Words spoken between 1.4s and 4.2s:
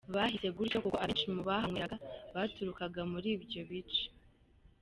bahanyweraga baturukaga muri ibyo bice.